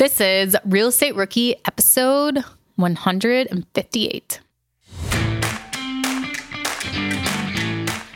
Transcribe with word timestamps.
This 0.00 0.18
is 0.18 0.56
Real 0.64 0.88
Estate 0.88 1.14
Rookie 1.14 1.56
episode 1.66 2.42
158. 2.76 4.40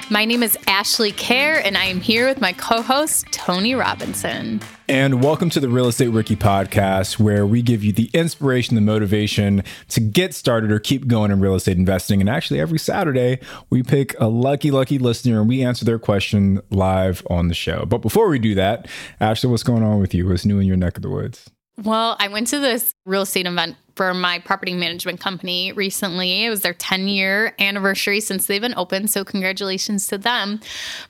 My 0.08 0.24
name 0.24 0.42
is 0.42 0.56
Ashley 0.66 1.12
Kerr, 1.12 1.60
and 1.62 1.76
I 1.76 1.84
am 1.84 2.00
here 2.00 2.26
with 2.26 2.40
my 2.40 2.54
co 2.54 2.80
host, 2.80 3.26
Tony 3.32 3.74
Robinson. 3.74 4.62
And 4.88 5.22
welcome 5.22 5.50
to 5.50 5.60
the 5.60 5.68
Real 5.68 5.88
Estate 5.88 6.08
Rookie 6.08 6.36
podcast, 6.36 7.18
where 7.18 7.44
we 7.44 7.60
give 7.60 7.84
you 7.84 7.92
the 7.92 8.08
inspiration, 8.14 8.76
the 8.76 8.80
motivation 8.80 9.62
to 9.88 10.00
get 10.00 10.32
started 10.32 10.72
or 10.72 10.78
keep 10.78 11.06
going 11.06 11.30
in 11.30 11.38
real 11.38 11.54
estate 11.54 11.76
investing. 11.76 12.22
And 12.22 12.30
actually, 12.30 12.60
every 12.60 12.78
Saturday, 12.78 13.40
we 13.68 13.82
pick 13.82 14.18
a 14.18 14.28
lucky, 14.28 14.70
lucky 14.70 14.98
listener 14.98 15.38
and 15.38 15.50
we 15.50 15.62
answer 15.62 15.84
their 15.84 15.98
question 15.98 16.62
live 16.70 17.22
on 17.28 17.48
the 17.48 17.54
show. 17.54 17.84
But 17.84 17.98
before 17.98 18.30
we 18.30 18.38
do 18.38 18.54
that, 18.54 18.88
Ashley, 19.20 19.50
what's 19.50 19.62
going 19.62 19.82
on 19.82 20.00
with 20.00 20.14
you? 20.14 20.26
What's 20.26 20.46
new 20.46 20.58
in 20.58 20.66
your 20.66 20.78
neck 20.78 20.96
of 20.96 21.02
the 21.02 21.10
woods? 21.10 21.50
Well, 21.82 22.16
I 22.20 22.28
went 22.28 22.46
to 22.48 22.60
this 22.60 22.94
real 23.04 23.22
estate 23.22 23.46
event 23.46 23.76
for 23.96 24.14
my 24.14 24.38
property 24.38 24.74
management 24.74 25.20
company 25.20 25.72
recently. 25.72 26.44
It 26.44 26.50
was 26.50 26.62
their 26.62 26.74
10 26.74 27.08
year 27.08 27.54
anniversary 27.58 28.20
since 28.20 28.46
they've 28.46 28.60
been 28.60 28.76
open. 28.76 29.08
So, 29.08 29.24
congratulations 29.24 30.06
to 30.08 30.18
them. 30.18 30.60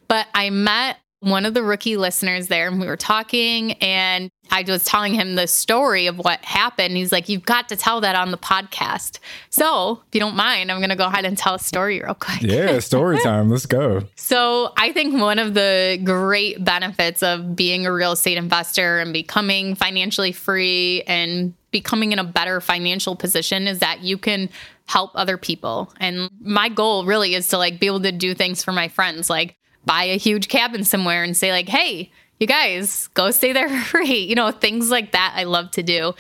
But 0.09 0.27
I 0.35 0.51
met 0.51 0.99
one 1.25 1.47
of 1.47 1.55
the 1.55 1.63
rookie 1.63 1.97
listeners 1.97 2.49
there 2.49 2.69
and 2.69 2.81
we 2.81 2.87
were 2.87 2.97
talking 2.97 3.73
and 3.75 4.31
I 4.51 4.63
was 4.63 4.85
telling 4.85 5.15
him 5.15 5.37
the 5.37 5.47
story 5.47 6.07
of 6.07 6.19
what 6.19 6.45
happened. 6.45 6.97
He's 6.97 7.13
like, 7.13 7.29
You've 7.29 7.47
got 7.47 7.69
to 7.71 7.77
tell 7.77 8.01
that 8.03 8.15
on 8.15 8.31
the 8.31 8.39
podcast. 8.39 9.19
So, 9.51 10.03
if 10.07 10.15
you 10.15 10.21
don't 10.21 10.37
mind, 10.37 10.71
I'm 10.71 10.79
going 10.79 10.91
to 10.91 10.97
go 10.97 11.07
ahead 11.07 11.25
and 11.25 11.37
tell 11.37 11.55
a 11.55 11.59
story 11.59 12.01
real 12.01 12.15
quick. 12.15 12.43
Yeah, 12.43 12.79
story 12.81 13.19
time. 13.23 13.51
Let's 13.51 13.67
go. 13.67 14.03
So, 14.17 14.73
I 14.77 14.93
think 14.93 15.21
one 15.21 15.39
of 15.39 15.55
the 15.55 15.99
great 16.05 16.63
benefits 16.63 17.23
of 17.23 17.57
being 17.57 17.87
a 17.87 17.93
real 17.93 18.13
estate 18.13 18.37
investor 18.37 18.99
and 18.99 19.13
becoming 19.13 19.75
financially 19.75 20.33
free 20.33 21.03
and 21.07 21.55
becoming 21.71 22.13
in 22.13 22.19
a 22.19 22.25
better 22.25 22.61
financial 22.61 23.17
position 23.17 23.67
is 23.67 23.81
that 23.81 24.03
you 24.03 24.19
can 24.19 24.49
help 24.87 25.11
other 25.15 25.37
people. 25.37 25.93
And 25.99 26.31
my 26.41 26.69
goal 26.69 27.05
really 27.07 27.35
is 27.35 27.49
to 27.49 27.59
like 27.59 27.81
be 27.81 27.87
able 27.87 28.03
to 28.03 28.13
do 28.13 28.35
things 28.35 28.63
for 28.63 28.73
my 28.73 28.89
friends. 28.89 29.31
Like, 29.31 29.57
buy 29.85 30.05
a 30.05 30.17
huge 30.17 30.49
cabin 30.49 30.85
somewhere 30.85 31.23
and 31.23 31.37
say 31.37 31.53
like, 31.53 31.69
"Hey, 31.69 32.11
you 32.39 32.47
guys, 32.47 33.09
go 33.15 33.31
stay 33.31 33.53
there 33.53 33.69
for 33.81 33.99
free." 33.99 34.19
You 34.21 34.35
know, 34.35 34.51
things 34.51 34.91
like 34.91 35.13
that 35.13 35.35
I 35.37 35.45
love 35.45 35.71
to 35.73 35.83
do. 35.83 36.15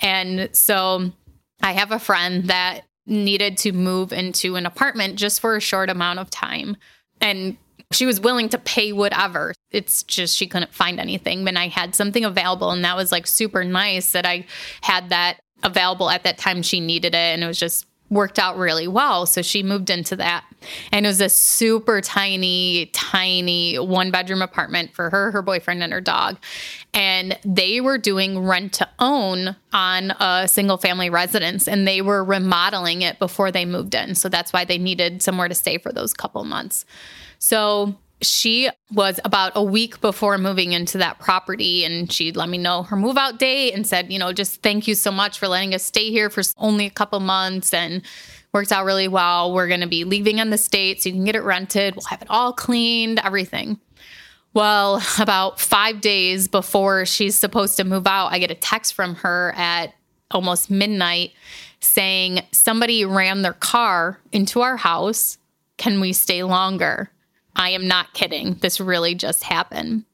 And 0.00 0.48
so 0.52 1.12
I 1.62 1.72
have 1.72 1.92
a 1.92 1.98
friend 1.98 2.44
that 2.44 2.82
needed 3.06 3.56
to 3.58 3.72
move 3.72 4.12
into 4.12 4.56
an 4.56 4.66
apartment 4.66 5.16
just 5.16 5.40
for 5.40 5.56
a 5.56 5.60
short 5.60 5.90
amount 5.90 6.18
of 6.18 6.30
time. 6.30 6.76
And 7.20 7.56
she 7.92 8.06
was 8.06 8.20
willing 8.20 8.48
to 8.50 8.58
pay 8.58 8.92
whatever. 8.92 9.52
It's 9.70 10.04
just 10.04 10.36
she 10.36 10.46
couldn't 10.46 10.72
find 10.72 11.00
anything. 11.00 11.44
But 11.44 11.56
I 11.56 11.68
had 11.68 11.94
something 11.94 12.24
available, 12.24 12.70
and 12.70 12.84
that 12.84 12.96
was 12.96 13.10
like 13.12 13.26
super 13.26 13.64
nice 13.64 14.12
that 14.12 14.26
I 14.26 14.46
had 14.82 15.10
that 15.10 15.40
available 15.62 16.08
at 16.08 16.22
that 16.22 16.38
time 16.38 16.62
she 16.62 16.80
needed 16.80 17.14
it. 17.14 17.18
And 17.18 17.42
it 17.42 17.46
was 17.46 17.58
just 17.58 17.86
worked 18.10 18.38
out 18.38 18.58
really 18.58 18.88
well. 18.88 19.24
So 19.24 19.40
she 19.40 19.62
moved 19.62 19.88
into 19.88 20.16
that. 20.16 20.44
And 20.92 21.06
it 21.06 21.08
was 21.08 21.20
a 21.20 21.28
super 21.28 22.00
tiny, 22.00 22.86
tiny 22.92 23.76
one 23.76 24.10
bedroom 24.10 24.42
apartment 24.42 24.92
for 24.92 25.08
her, 25.08 25.30
her 25.30 25.42
boyfriend, 25.42 25.82
and 25.82 25.92
her 25.92 26.00
dog. 26.00 26.36
And 26.92 27.38
they 27.44 27.80
were 27.80 27.96
doing 27.96 28.40
rent 28.40 28.74
to 28.74 28.88
own 28.98 29.56
on 29.72 30.10
a 30.18 30.48
single 30.48 30.76
family 30.76 31.08
residence 31.08 31.68
and 31.68 31.86
they 31.86 32.02
were 32.02 32.24
remodeling 32.24 33.02
it 33.02 33.18
before 33.18 33.50
they 33.52 33.64
moved 33.64 33.94
in. 33.94 34.14
So 34.16 34.28
that's 34.28 34.52
why 34.52 34.64
they 34.64 34.76
needed 34.76 35.22
somewhere 35.22 35.48
to 35.48 35.54
stay 35.54 35.78
for 35.78 35.92
those 35.92 36.12
couple 36.12 36.44
months. 36.44 36.84
So 37.38 37.96
she 38.22 38.68
was 38.92 39.18
about 39.24 39.52
a 39.54 39.62
week 39.62 40.00
before 40.00 40.36
moving 40.36 40.72
into 40.72 40.98
that 40.98 41.18
property 41.18 41.84
and 41.84 42.12
she 42.12 42.32
let 42.32 42.48
me 42.48 42.58
know 42.58 42.82
her 42.82 42.96
move 42.96 43.16
out 43.16 43.38
date 43.38 43.72
and 43.72 43.86
said, 43.86 44.12
you 44.12 44.18
know, 44.18 44.32
just 44.32 44.62
thank 44.62 44.86
you 44.86 44.94
so 44.94 45.10
much 45.10 45.38
for 45.38 45.48
letting 45.48 45.74
us 45.74 45.82
stay 45.82 46.10
here 46.10 46.28
for 46.28 46.42
only 46.58 46.86
a 46.86 46.90
couple 46.90 47.18
months 47.20 47.72
and 47.72 48.02
worked 48.52 48.72
out 48.72 48.84
really 48.84 49.08
well. 49.08 49.54
We're 49.54 49.68
going 49.68 49.80
to 49.80 49.86
be 49.86 50.04
leaving 50.04 50.38
in 50.38 50.50
the 50.50 50.58
state 50.58 51.02
so 51.02 51.08
you 51.08 51.14
can 51.14 51.24
get 51.24 51.36
it 51.36 51.42
rented. 51.42 51.96
We'll 51.96 52.04
have 52.06 52.20
it 52.20 52.28
all 52.28 52.52
cleaned, 52.52 53.20
everything. 53.24 53.80
Well, 54.52 55.00
about 55.18 55.60
5 55.60 56.00
days 56.00 56.48
before 56.48 57.06
she's 57.06 57.36
supposed 57.36 57.76
to 57.76 57.84
move 57.84 58.06
out, 58.06 58.32
I 58.32 58.38
get 58.38 58.50
a 58.50 58.56
text 58.56 58.94
from 58.94 59.14
her 59.16 59.54
at 59.56 59.94
almost 60.32 60.70
midnight 60.70 61.32
saying 61.80 62.40
somebody 62.52 63.04
ran 63.04 63.42
their 63.42 63.52
car 63.52 64.20
into 64.32 64.60
our 64.60 64.76
house. 64.76 65.38
Can 65.76 66.00
we 66.00 66.12
stay 66.12 66.42
longer? 66.42 67.10
I 67.60 67.70
am 67.70 67.86
not 67.86 68.14
kidding. 68.14 68.54
This 68.54 68.80
really 68.80 69.14
just 69.14 69.44
happened. 69.44 70.04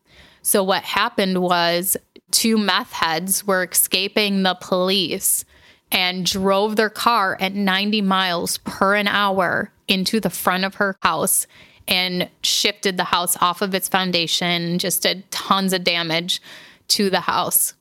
So, 0.43 0.65
what 0.65 0.83
happened 0.83 1.41
was 1.41 1.97
two 2.33 2.59
meth 2.59 2.93
heads 2.93 3.47
were 3.47 3.63
escaping 3.63 4.43
the 4.43 4.59
police 4.61 5.45
and 5.93 6.27
drove 6.27 6.75
their 6.75 6.91
car 6.91 7.37
at 7.41 7.55
90 7.55 8.03
miles 8.03 8.59
per 8.59 8.97
an 8.97 9.07
hour 9.07 9.71
into 9.87 10.19
the 10.19 10.29
front 10.29 10.65
of 10.65 10.75
her 10.75 10.97
house 11.03 11.47
and 11.87 12.29
shifted 12.43 12.97
the 12.97 13.05
house 13.05 13.37
off 13.41 13.63
of 13.63 13.77
its 13.77 13.89
foundation, 13.89 14.81
just 14.81 15.05
did 15.05 15.31
tons 15.31 15.73
of 15.73 15.85
damage 15.85 16.43
to 16.89 17.11
the 17.11 17.21
house. 17.21 17.75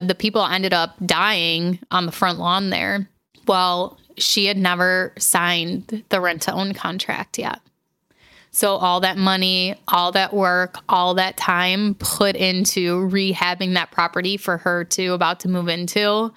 The 0.00 0.16
people 0.16 0.44
ended 0.44 0.74
up 0.74 0.96
dying 1.06 1.78
on 1.92 2.06
the 2.06 2.12
front 2.12 2.40
lawn 2.40 2.70
there. 2.70 3.08
Well, 3.46 3.96
she 4.18 4.46
had 4.46 4.58
never 4.58 5.12
signed 5.18 6.02
the 6.08 6.20
rent 6.20 6.42
to 6.42 6.52
own 6.52 6.74
contract 6.74 7.38
yet. 7.38 7.60
So, 8.54 8.76
all 8.76 9.00
that 9.00 9.18
money, 9.18 9.74
all 9.88 10.12
that 10.12 10.32
work, 10.32 10.76
all 10.88 11.14
that 11.14 11.36
time 11.36 11.96
put 11.96 12.36
into 12.36 13.08
rehabbing 13.08 13.74
that 13.74 13.90
property 13.90 14.36
for 14.36 14.58
her 14.58 14.84
to 14.84 15.08
about 15.08 15.40
to 15.40 15.48
move 15.48 15.66
into, 15.66 16.32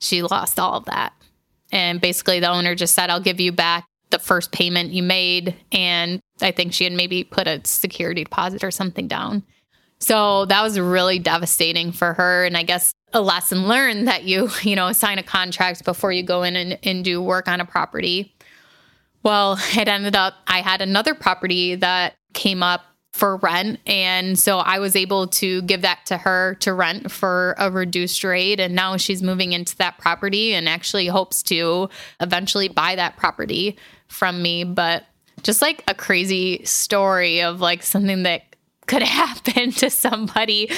she 0.00 0.20
lost 0.20 0.60
all 0.60 0.74
of 0.74 0.84
that. 0.84 1.14
And 1.72 1.98
basically, 1.98 2.40
the 2.40 2.50
owner 2.50 2.74
just 2.74 2.94
said, 2.94 3.08
I'll 3.08 3.20
give 3.20 3.40
you 3.40 3.52
back 3.52 3.86
the 4.10 4.18
first 4.18 4.52
payment 4.52 4.90
you 4.90 5.02
made. 5.02 5.56
And 5.72 6.20
I 6.42 6.50
think 6.50 6.74
she 6.74 6.84
had 6.84 6.92
maybe 6.92 7.24
put 7.24 7.46
a 7.46 7.62
security 7.64 8.24
deposit 8.24 8.62
or 8.62 8.70
something 8.70 9.08
down. 9.08 9.44
So 10.00 10.44
that 10.44 10.62
was 10.62 10.78
really 10.78 11.18
devastating 11.18 11.90
for 11.90 12.12
her. 12.12 12.44
And 12.44 12.54
I 12.54 12.64
guess 12.64 12.92
a 13.14 13.22
lesson 13.22 13.66
learned 13.66 14.08
that 14.08 14.24
you, 14.24 14.50
you 14.62 14.76
know, 14.76 14.92
sign 14.92 15.18
a 15.18 15.22
contract 15.22 15.86
before 15.86 16.12
you 16.12 16.22
go 16.22 16.42
in 16.42 16.54
and, 16.54 16.78
and 16.82 17.02
do 17.02 17.22
work 17.22 17.48
on 17.48 17.62
a 17.62 17.64
property. 17.64 18.34
Well, 19.28 19.58
it 19.76 19.88
ended 19.88 20.16
up, 20.16 20.36
I 20.46 20.62
had 20.62 20.80
another 20.80 21.12
property 21.12 21.74
that 21.74 22.14
came 22.32 22.62
up 22.62 22.86
for 23.12 23.36
rent. 23.36 23.78
And 23.86 24.38
so 24.38 24.56
I 24.56 24.78
was 24.78 24.96
able 24.96 25.26
to 25.26 25.60
give 25.60 25.82
that 25.82 26.06
to 26.06 26.16
her 26.16 26.54
to 26.60 26.72
rent 26.72 27.10
for 27.12 27.54
a 27.58 27.70
reduced 27.70 28.24
rate. 28.24 28.58
And 28.58 28.74
now 28.74 28.96
she's 28.96 29.22
moving 29.22 29.52
into 29.52 29.76
that 29.76 29.98
property 29.98 30.54
and 30.54 30.66
actually 30.66 31.08
hopes 31.08 31.42
to 31.42 31.90
eventually 32.20 32.68
buy 32.68 32.96
that 32.96 33.18
property 33.18 33.76
from 34.06 34.40
me. 34.40 34.64
But 34.64 35.04
just 35.42 35.60
like 35.60 35.84
a 35.86 35.94
crazy 35.94 36.64
story 36.64 37.42
of 37.42 37.60
like 37.60 37.82
something 37.82 38.22
that 38.22 38.44
could 38.86 39.02
happen 39.04 39.72
to 39.72 39.90
somebody. 39.90 40.70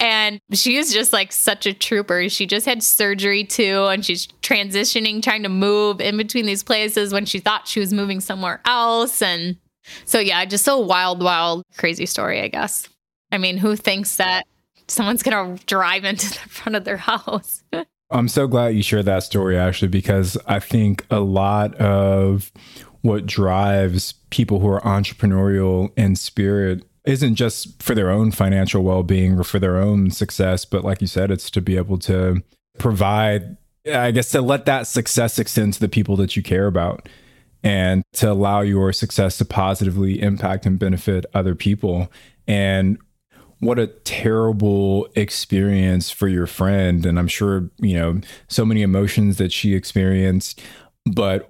And 0.00 0.40
she 0.52 0.76
is 0.76 0.92
just 0.92 1.12
like 1.12 1.32
such 1.32 1.66
a 1.66 1.72
trooper. 1.72 2.28
She 2.28 2.46
just 2.46 2.66
had 2.66 2.82
surgery 2.82 3.44
too, 3.44 3.86
and 3.86 4.04
she's 4.04 4.26
transitioning, 4.42 5.22
trying 5.22 5.42
to 5.42 5.48
move 5.48 6.00
in 6.00 6.16
between 6.16 6.46
these 6.46 6.62
places 6.62 7.12
when 7.12 7.26
she 7.26 7.38
thought 7.38 7.68
she 7.68 7.80
was 7.80 7.92
moving 7.92 8.20
somewhere 8.20 8.60
else. 8.64 9.22
And 9.22 9.56
so, 10.04 10.18
yeah, 10.18 10.44
just 10.44 10.68
a 10.68 10.76
wild, 10.76 11.22
wild, 11.22 11.64
crazy 11.76 12.06
story, 12.06 12.40
I 12.40 12.48
guess. 12.48 12.88
I 13.32 13.38
mean, 13.38 13.56
who 13.56 13.76
thinks 13.76 14.16
that 14.16 14.46
someone's 14.86 15.22
going 15.22 15.58
to 15.58 15.64
drive 15.66 16.04
into 16.04 16.30
the 16.30 16.48
front 16.48 16.76
of 16.76 16.84
their 16.84 16.96
house? 16.96 17.62
I'm 18.10 18.28
so 18.28 18.46
glad 18.46 18.68
you 18.68 18.82
shared 18.82 19.04
that 19.04 19.22
story, 19.22 19.58
Ashley, 19.58 19.88
because 19.88 20.38
I 20.46 20.60
think 20.60 21.04
a 21.10 21.20
lot 21.20 21.74
of 21.74 22.50
what 23.02 23.26
drives 23.26 24.14
people 24.30 24.60
who 24.60 24.68
are 24.68 24.80
entrepreneurial 24.80 25.92
in 25.96 26.16
spirit 26.16 26.84
isn't 27.08 27.34
just 27.34 27.82
for 27.82 27.94
their 27.94 28.10
own 28.10 28.30
financial 28.30 28.82
well-being 28.82 29.38
or 29.38 29.44
for 29.44 29.58
their 29.58 29.76
own 29.76 30.10
success 30.10 30.64
but 30.64 30.84
like 30.84 31.00
you 31.00 31.06
said 31.06 31.30
it's 31.30 31.50
to 31.50 31.60
be 31.60 31.76
able 31.76 31.98
to 31.98 32.42
provide 32.78 33.56
i 33.92 34.10
guess 34.10 34.30
to 34.30 34.40
let 34.40 34.66
that 34.66 34.86
success 34.86 35.38
extend 35.38 35.72
to 35.74 35.80
the 35.80 35.88
people 35.88 36.16
that 36.16 36.36
you 36.36 36.42
care 36.42 36.66
about 36.66 37.08
and 37.62 38.02
to 38.12 38.30
allow 38.30 38.60
your 38.60 38.92
success 38.92 39.38
to 39.38 39.44
positively 39.44 40.20
impact 40.20 40.66
and 40.66 40.78
benefit 40.78 41.26
other 41.34 41.54
people. 41.54 42.10
And 42.46 42.98
what 43.60 43.78
a 43.78 43.88
terrible 43.88 45.08
experience 45.16 46.10
for 46.10 46.28
your 46.28 46.46
friend. 46.46 47.04
And 47.04 47.18
i'm 47.18 47.28
sure 47.28 47.70
you 47.78 47.94
know 47.94 48.20
so 48.46 48.64
many 48.64 48.82
emotions 48.82 49.36
that 49.38 49.52
she 49.52 49.74
experienced 49.74 50.62
but 51.04 51.48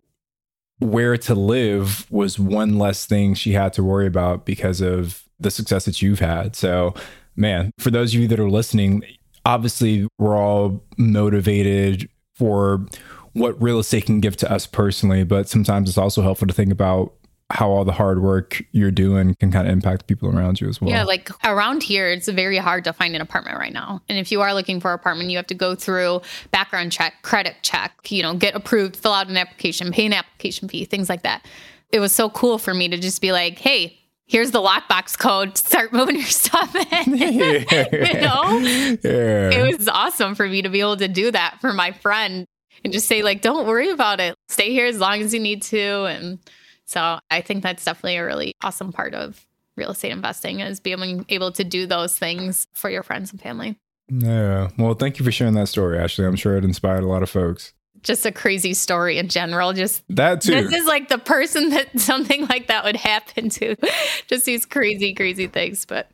where 0.78 1.16
to 1.16 1.34
live 1.34 2.06
was 2.10 2.38
one 2.38 2.78
less 2.78 3.04
thing 3.04 3.34
she 3.34 3.52
had 3.52 3.72
to 3.74 3.82
worry 3.82 4.06
about 4.06 4.46
because 4.46 4.80
of 4.80 5.27
the 5.40 5.50
success 5.50 5.84
that 5.84 6.02
you've 6.02 6.20
had. 6.20 6.56
So, 6.56 6.94
man, 7.36 7.72
for 7.78 7.90
those 7.90 8.14
of 8.14 8.20
you 8.20 8.28
that 8.28 8.40
are 8.40 8.50
listening, 8.50 9.02
obviously 9.44 10.06
we're 10.18 10.36
all 10.36 10.82
motivated 10.96 12.08
for 12.34 12.86
what 13.32 13.60
real 13.62 13.78
estate 13.78 14.06
can 14.06 14.20
give 14.20 14.36
to 14.38 14.50
us 14.50 14.66
personally, 14.66 15.24
but 15.24 15.48
sometimes 15.48 15.88
it's 15.88 15.98
also 15.98 16.22
helpful 16.22 16.46
to 16.48 16.54
think 16.54 16.72
about 16.72 17.12
how 17.50 17.70
all 17.70 17.84
the 17.84 17.92
hard 17.92 18.20
work 18.20 18.62
you're 18.72 18.90
doing 18.90 19.34
can 19.40 19.50
kind 19.50 19.66
of 19.66 19.72
impact 19.72 20.06
people 20.06 20.28
around 20.28 20.60
you 20.60 20.68
as 20.68 20.80
well. 20.80 20.90
Yeah, 20.90 21.04
like 21.04 21.30
around 21.44 21.82
here, 21.82 22.10
it's 22.10 22.28
very 22.28 22.58
hard 22.58 22.84
to 22.84 22.92
find 22.92 23.14
an 23.14 23.22
apartment 23.22 23.58
right 23.58 23.72
now. 23.72 24.02
And 24.08 24.18
if 24.18 24.30
you 24.30 24.42
are 24.42 24.52
looking 24.52 24.80
for 24.80 24.90
an 24.90 24.96
apartment, 24.96 25.30
you 25.30 25.38
have 25.38 25.46
to 25.46 25.54
go 25.54 25.74
through 25.74 26.20
background 26.50 26.92
check, 26.92 27.14
credit 27.22 27.56
check, 27.62 27.92
you 28.10 28.22
know, 28.22 28.34
get 28.34 28.54
approved, 28.54 28.96
fill 28.96 29.14
out 29.14 29.28
an 29.28 29.38
application, 29.38 29.92
pay 29.92 30.04
an 30.04 30.12
application 30.12 30.68
fee, 30.68 30.84
things 30.84 31.08
like 31.08 31.22
that. 31.22 31.46
It 31.90 32.00
was 32.00 32.12
so 32.12 32.28
cool 32.28 32.58
for 32.58 32.74
me 32.74 32.86
to 32.88 32.98
just 32.98 33.22
be 33.22 33.32
like, 33.32 33.58
hey, 33.58 33.98
here's 34.28 34.52
the 34.52 34.60
lockbox 34.60 35.18
code. 35.18 35.58
Start 35.58 35.92
moving 35.92 36.16
your 36.16 36.24
stuff 36.26 36.74
in. 36.74 37.16
you 37.16 38.20
know? 38.20 38.58
Yeah. 39.02 39.50
It 39.50 39.78
was 39.78 39.88
awesome 39.88 40.34
for 40.34 40.46
me 40.46 40.62
to 40.62 40.68
be 40.68 40.80
able 40.80 40.98
to 40.98 41.08
do 41.08 41.30
that 41.32 41.58
for 41.60 41.72
my 41.72 41.92
friend 41.92 42.46
and 42.84 42.92
just 42.92 43.08
say, 43.08 43.22
like, 43.22 43.42
don't 43.42 43.66
worry 43.66 43.90
about 43.90 44.20
it. 44.20 44.36
Stay 44.48 44.70
here 44.70 44.86
as 44.86 44.98
long 44.98 45.20
as 45.20 45.34
you 45.34 45.40
need 45.40 45.62
to. 45.62 46.04
And 46.04 46.38
so 46.84 47.18
I 47.30 47.40
think 47.40 47.62
that's 47.62 47.84
definitely 47.84 48.16
a 48.16 48.24
really 48.24 48.52
awesome 48.62 48.92
part 48.92 49.14
of 49.14 49.44
real 49.76 49.90
estate 49.90 50.12
investing 50.12 50.60
is 50.60 50.80
being 50.80 51.24
able 51.28 51.52
to 51.52 51.64
do 51.64 51.86
those 51.86 52.16
things 52.18 52.66
for 52.74 52.90
your 52.90 53.02
friends 53.02 53.30
and 53.32 53.40
family. 53.40 53.78
Yeah. 54.10 54.70
Well, 54.78 54.94
thank 54.94 55.18
you 55.18 55.24
for 55.24 55.32
sharing 55.32 55.54
that 55.54 55.68
story, 55.68 55.98
Ashley. 55.98 56.24
I'm 56.24 56.36
sure 56.36 56.56
it 56.56 56.64
inspired 56.64 57.04
a 57.04 57.08
lot 57.08 57.22
of 57.22 57.30
folks. 57.30 57.72
Just 58.02 58.26
a 58.26 58.32
crazy 58.32 58.74
story 58.74 59.18
in 59.18 59.28
general. 59.28 59.72
Just 59.72 60.04
that 60.08 60.40
too. 60.40 60.52
This 60.52 60.72
is 60.72 60.86
like 60.86 61.08
the 61.08 61.18
person 61.18 61.70
that 61.70 61.88
something 62.00 62.46
like 62.46 62.68
that 62.68 62.84
would 62.84 62.96
happen 62.96 63.48
to. 63.50 63.76
Just 64.26 64.46
these 64.46 64.66
crazy, 64.66 65.14
crazy 65.14 65.46
things. 65.46 65.84
But 65.84 66.10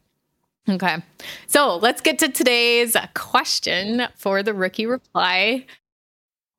okay. 0.69 0.99
So 1.47 1.77
let's 1.77 2.01
get 2.01 2.19
to 2.21 2.29
today's 2.29 2.97
question 3.15 4.09
for 4.17 4.43
the 4.43 4.55
rookie 4.55 4.87
reply. 4.87 5.67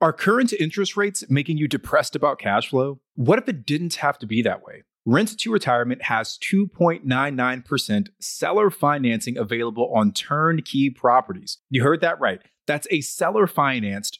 Are 0.02 0.14
current 0.14 0.54
interest 0.54 0.98
rates 0.98 1.24
making 1.30 1.58
you 1.58 1.68
depressed 1.68 2.16
about 2.16 2.40
cash 2.40 2.70
flow? 2.70 3.00
What 3.16 3.40
if 3.40 3.48
it 3.48 3.66
didn't 3.66 3.96
have 3.96 4.20
to 4.20 4.28
be 4.28 4.42
that 4.42 4.62
way? 4.64 4.84
Rent 5.08 5.38
to 5.40 5.52
Retirement 5.52 6.04
has 6.04 6.38
2.99% 6.40 8.08
seller 8.20 8.70
financing 8.72 9.38
available 9.38 9.92
on 9.96 10.12
turnkey 10.12 10.90
properties. 10.90 11.60
You 11.70 11.84
heard 11.84 12.02
that 12.02 12.20
right. 12.20 12.42
That's 12.66 12.88
a 12.90 13.02
seller 13.02 13.46
financed 13.46 14.20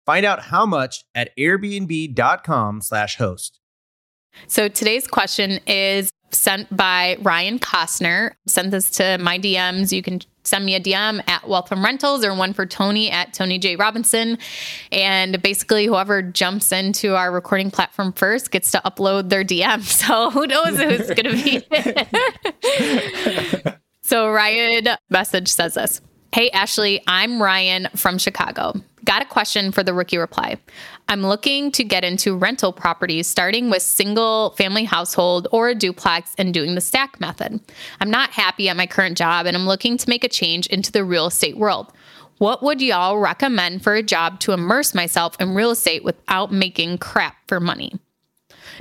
Find 0.11 0.25
out 0.25 0.41
how 0.41 0.65
much 0.65 1.05
at 1.15 1.29
airbnb.com/slash 1.37 3.15
host. 3.15 3.61
So 4.45 4.67
today's 4.67 5.07
question 5.07 5.61
is 5.65 6.11
sent 6.31 6.75
by 6.75 7.15
Ryan 7.21 7.59
Costner. 7.59 8.33
Send 8.45 8.73
this 8.73 8.91
to 8.91 9.17
my 9.19 9.39
DMs. 9.39 9.93
You 9.93 10.03
can 10.03 10.19
send 10.43 10.65
me 10.65 10.75
a 10.75 10.81
DM 10.81 11.25
at 11.29 11.47
Wealth 11.47 11.69
from 11.69 11.81
Rentals 11.81 12.25
or 12.25 12.35
one 12.35 12.51
for 12.51 12.65
Tony 12.65 13.09
at 13.09 13.33
Tony 13.33 13.57
J 13.57 13.77
Robinson. 13.77 14.37
And 14.91 15.41
basically, 15.41 15.85
whoever 15.85 16.21
jumps 16.21 16.73
into 16.73 17.15
our 17.15 17.31
recording 17.31 17.71
platform 17.71 18.11
first 18.11 18.51
gets 18.51 18.69
to 18.71 18.81
upload 18.83 19.29
their 19.29 19.45
DM. 19.45 19.79
So 20.01 20.29
who 20.29 20.45
knows 20.45 20.77
who's 20.77 21.07
going 21.07 21.23
to 21.23 21.41
be. 21.41 21.63
so 24.01 24.29
Ryan 24.29 24.97
message 25.09 25.47
says 25.47 25.75
this. 25.75 26.01
Hey, 26.33 26.49
Ashley, 26.49 27.01
I'm 27.07 27.41
Ryan 27.41 27.87
from 27.95 28.17
Chicago. 28.17 28.73
Got 29.03 29.23
a 29.23 29.25
question 29.25 29.71
for 29.71 29.81
the 29.83 29.93
rookie 29.93 30.17
reply. 30.17 30.57
I'm 31.09 31.21
looking 31.21 31.71
to 31.71 31.83
get 31.83 32.03
into 32.03 32.37
rental 32.37 32.71
properties, 32.71 33.27
starting 33.27 33.69
with 33.69 33.81
single 33.81 34.51
family 34.51 34.83
household 34.83 35.47
or 35.51 35.69
a 35.69 35.75
duplex 35.75 36.35
and 36.37 36.53
doing 36.53 36.75
the 36.75 36.81
stack 36.81 37.19
method. 37.19 37.59
I'm 37.99 38.11
not 38.11 38.31
happy 38.31 38.69
at 38.69 38.77
my 38.77 38.85
current 38.85 39.17
job 39.17 39.47
and 39.47 39.57
I'm 39.57 39.65
looking 39.65 39.97
to 39.97 40.09
make 40.09 40.23
a 40.23 40.29
change 40.29 40.67
into 40.67 40.91
the 40.91 41.03
real 41.03 41.27
estate 41.27 41.57
world. 41.57 41.91
What 42.37 42.63
would 42.63 42.81
y'all 42.81 43.17
recommend 43.17 43.83
for 43.83 43.95
a 43.95 44.03
job 44.03 44.39
to 44.41 44.51
immerse 44.51 44.93
myself 44.93 45.35
in 45.39 45.55
real 45.55 45.71
estate 45.71 46.03
without 46.03 46.51
making 46.51 46.99
crap 46.99 47.35
for 47.47 47.59
money? 47.59 47.93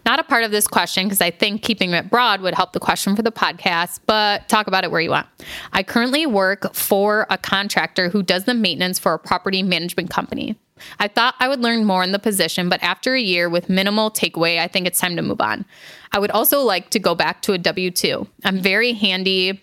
Not 0.04 0.19
a 0.19 0.25
part 0.25 0.45
of 0.45 0.50
this 0.50 0.66
question 0.66 1.04
because 1.04 1.21
I 1.21 1.30
think 1.30 1.62
keeping 1.62 1.90
it 1.92 2.11
broad 2.11 2.40
would 2.40 2.54
help 2.54 2.73
the 2.73 2.80
question 2.80 3.16
for 3.16 3.23
the 3.23 3.33
podcast, 3.33 4.00
but 4.07 4.49
talk 4.49 4.66
about 4.66 4.85
it 4.85 4.90
where 4.90 5.00
you 5.00 5.11
want. 5.11 5.26
I 5.73 5.83
currently 5.83 6.26
work 6.26 6.75
for 6.75 7.26
a 7.30 7.38
contractor 7.38 8.09
who 8.09 8.23
does 8.23 8.45
the 8.45 8.54
maintenance 8.54 8.99
for 8.99 9.14
a 9.14 9.19
property 9.19 9.62
management 9.62 10.11
company. 10.11 10.59
I 10.99 11.09
thought 11.09 11.35
I 11.38 11.49
would 11.49 11.61
learn 11.61 11.85
more 11.85 12.02
in 12.02 12.12
the 12.12 12.19
position, 12.19 12.69
but 12.69 12.83
after 12.83 13.14
a 13.14 13.21
year 13.21 13.50
with 13.50 13.69
minimal 13.69 14.11
takeaway, 14.11 14.59
I 14.59 14.66
think 14.66 14.87
it's 14.87 14.99
time 14.99 15.16
to 15.16 15.23
move 15.23 15.40
on. 15.40 15.66
I 16.12 16.19
would 16.19 16.30
also 16.30 16.61
like 16.61 16.90
to 16.90 16.99
go 16.99 17.14
back 17.14 17.42
to 17.42 17.52
a 17.52 17.59
W 17.59 17.90
2. 17.90 18.26
I'm 18.45 18.61
very 18.61 18.95
handy 18.95 19.61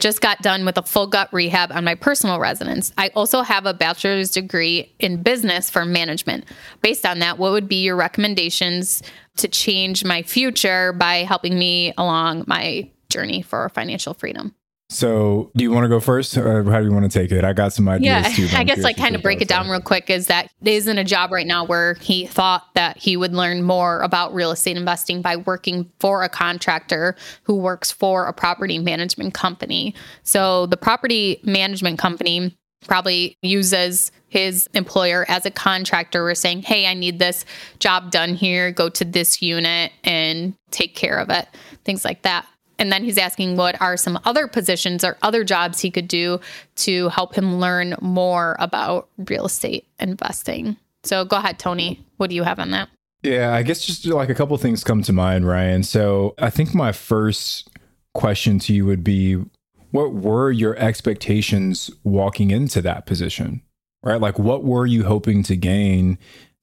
just 0.00 0.20
got 0.20 0.42
done 0.42 0.64
with 0.64 0.78
a 0.78 0.82
full 0.82 1.06
gut 1.06 1.32
rehab 1.32 1.70
on 1.70 1.84
my 1.84 1.94
personal 1.94 2.40
residence. 2.40 2.92
I 2.98 3.08
also 3.14 3.42
have 3.42 3.66
a 3.66 3.74
bachelor's 3.74 4.30
degree 4.30 4.92
in 4.98 5.22
business 5.22 5.70
for 5.70 5.84
management. 5.84 6.46
Based 6.82 7.06
on 7.06 7.20
that, 7.20 7.38
what 7.38 7.52
would 7.52 7.68
be 7.68 7.82
your 7.82 7.96
recommendations 7.96 9.02
to 9.40 9.48
change 9.48 10.04
my 10.04 10.22
future 10.22 10.92
by 10.92 11.18
helping 11.18 11.58
me 11.58 11.92
along 11.98 12.44
my 12.46 12.90
journey 13.08 13.42
for 13.42 13.68
financial 13.70 14.14
freedom? 14.14 14.54
So, 14.92 15.52
do 15.54 15.62
you 15.62 15.70
want 15.70 15.84
to 15.84 15.88
go 15.88 16.00
first, 16.00 16.36
or 16.36 16.64
how 16.64 16.80
do 16.80 16.84
you 16.84 16.92
want 16.92 17.10
to 17.10 17.16
take 17.16 17.30
it? 17.30 17.44
I 17.44 17.52
got 17.52 17.72
some 17.72 17.88
ideas 17.88 18.36
yeah, 18.36 18.48
too. 18.48 18.48
I 18.56 18.64
guess 18.64 18.78
like 18.78 18.96
kind 18.96 19.14
of 19.14 19.22
break 19.22 19.40
it 19.40 19.46
down 19.46 19.70
real 19.70 19.80
quick. 19.80 20.10
Is 20.10 20.26
that 20.26 20.50
is 20.64 20.88
in 20.88 20.98
a 20.98 21.04
job 21.04 21.30
right 21.30 21.46
now 21.46 21.64
where 21.64 21.94
he 21.94 22.26
thought 22.26 22.74
that 22.74 22.98
he 22.98 23.16
would 23.16 23.32
learn 23.32 23.62
more 23.62 24.00
about 24.00 24.34
real 24.34 24.50
estate 24.50 24.76
investing 24.76 25.22
by 25.22 25.36
working 25.36 25.88
for 26.00 26.24
a 26.24 26.28
contractor 26.28 27.14
who 27.44 27.54
works 27.54 27.92
for 27.92 28.26
a 28.26 28.32
property 28.32 28.80
management 28.80 29.32
company. 29.32 29.94
So 30.24 30.66
the 30.66 30.76
property 30.76 31.40
management 31.44 32.00
company 32.00 32.58
probably 32.86 33.36
uses 33.42 34.12
his 34.28 34.68
employer 34.74 35.24
as 35.28 35.44
a 35.44 35.50
contractor 35.50 36.28
or 36.28 36.34
saying, 36.34 36.62
Hey, 36.62 36.86
I 36.86 36.94
need 36.94 37.18
this 37.18 37.44
job 37.78 38.10
done 38.10 38.34
here. 38.34 38.70
Go 38.70 38.88
to 38.88 39.04
this 39.04 39.42
unit 39.42 39.92
and 40.04 40.54
take 40.70 40.94
care 40.94 41.18
of 41.18 41.30
it. 41.30 41.48
Things 41.84 42.04
like 42.04 42.22
that. 42.22 42.46
And 42.78 42.90
then 42.90 43.04
he's 43.04 43.18
asking 43.18 43.56
what 43.56 43.78
are 43.80 43.98
some 43.98 44.18
other 44.24 44.48
positions 44.48 45.04
or 45.04 45.18
other 45.20 45.44
jobs 45.44 45.80
he 45.80 45.90
could 45.90 46.08
do 46.08 46.40
to 46.76 47.10
help 47.10 47.34
him 47.34 47.60
learn 47.60 47.94
more 48.00 48.56
about 48.58 49.08
real 49.18 49.44
estate 49.44 49.86
investing. 49.98 50.78
So 51.04 51.24
go 51.26 51.36
ahead, 51.36 51.58
Tony. 51.58 52.02
What 52.16 52.30
do 52.30 52.36
you 52.36 52.42
have 52.42 52.58
on 52.58 52.70
that? 52.70 52.88
Yeah, 53.22 53.52
I 53.54 53.62
guess 53.62 53.84
just 53.84 54.06
like 54.06 54.30
a 54.30 54.34
couple 54.34 54.56
things 54.56 54.82
come 54.82 55.02
to 55.02 55.12
mind, 55.12 55.46
Ryan. 55.46 55.82
So 55.82 56.34
I 56.38 56.48
think 56.48 56.74
my 56.74 56.92
first 56.92 57.68
question 58.14 58.58
to 58.60 58.72
you 58.72 58.86
would 58.86 59.04
be 59.04 59.44
what 59.90 60.14
were 60.14 60.50
your 60.50 60.76
expectations 60.76 61.90
walking 62.04 62.50
into 62.50 62.82
that 62.82 63.06
position? 63.06 63.62
Right? 64.02 64.20
Like 64.20 64.38
what 64.38 64.64
were 64.64 64.86
you 64.86 65.04
hoping 65.04 65.42
to 65.44 65.56
gain 65.56 66.18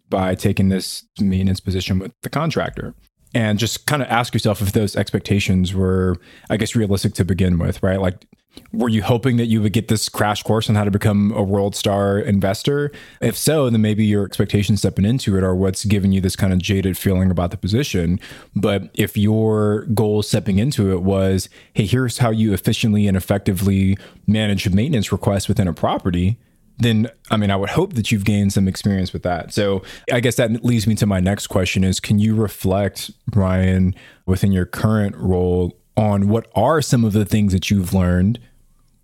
by 0.09 0.35
taking 0.35 0.69
this 0.69 1.03
maintenance 1.19 1.59
position 1.59 1.99
with 1.99 2.13
the 2.23 2.29
contractor? 2.29 2.95
and 3.33 3.59
just 3.59 3.85
kind 3.85 4.01
of 4.01 4.07
ask 4.07 4.33
yourself 4.33 4.61
if 4.61 4.71
those 4.71 4.95
expectations 4.95 5.73
were 5.73 6.15
i 6.49 6.57
guess 6.57 6.75
realistic 6.75 7.13
to 7.13 7.25
begin 7.25 7.59
with 7.59 7.81
right 7.83 8.01
like 8.01 8.25
were 8.71 8.89
you 8.89 9.01
hoping 9.01 9.37
that 9.37 9.45
you 9.45 9.61
would 9.61 9.73
get 9.73 9.87
this 9.87 10.09
crash 10.09 10.43
course 10.43 10.69
on 10.69 10.75
how 10.75 10.83
to 10.83 10.91
become 10.91 11.31
a 11.33 11.43
world 11.43 11.75
star 11.75 12.19
investor 12.19 12.91
if 13.21 13.35
so 13.37 13.69
then 13.69 13.81
maybe 13.81 14.05
your 14.05 14.25
expectations 14.25 14.79
stepping 14.79 15.05
into 15.05 15.37
it 15.37 15.43
are 15.43 15.55
what's 15.55 15.85
giving 15.85 16.11
you 16.11 16.21
this 16.21 16.35
kind 16.35 16.53
of 16.53 16.59
jaded 16.59 16.97
feeling 16.97 17.31
about 17.31 17.51
the 17.51 17.57
position 17.57 18.19
but 18.55 18.89
if 18.93 19.17
your 19.17 19.85
goal 19.93 20.21
stepping 20.21 20.59
into 20.59 20.91
it 20.91 21.01
was 21.01 21.49
hey 21.73 21.85
here's 21.85 22.19
how 22.19 22.29
you 22.29 22.53
efficiently 22.53 23.07
and 23.07 23.17
effectively 23.17 23.97
manage 24.25 24.69
maintenance 24.69 25.11
requests 25.11 25.47
within 25.47 25.67
a 25.67 25.73
property 25.73 26.37
then 26.79 27.09
I 27.31 27.37
mean, 27.37 27.51
I 27.51 27.55
would 27.55 27.69
hope 27.69 27.93
that 27.93 28.11
you've 28.11 28.25
gained 28.25 28.53
some 28.53 28.67
experience 28.67 29.11
with 29.11 29.23
that. 29.23 29.53
So 29.53 29.81
I 30.11 30.19
guess 30.19 30.35
that 30.35 30.63
leads 30.63 30.87
me 30.87 30.95
to 30.95 31.05
my 31.05 31.19
next 31.19 31.47
question 31.47 31.83
is 31.83 31.99
can 31.99 32.19
you 32.19 32.35
reflect, 32.35 33.11
Ryan, 33.33 33.95
within 34.25 34.51
your 34.51 34.65
current 34.65 35.15
role 35.15 35.77
on 35.97 36.29
what 36.29 36.47
are 36.55 36.81
some 36.81 37.03
of 37.03 37.11
the 37.11 37.25
things 37.25 37.51
that 37.51 37.69
you've 37.69 37.93
learned 37.93 38.39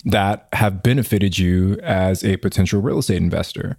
that 0.06 0.48
have 0.54 0.84
benefited 0.84 1.38
you 1.38 1.78
as 1.82 2.24
a 2.24 2.38
potential 2.38 2.82
real 2.82 3.00
estate 3.00 3.18
investor? 3.18 3.76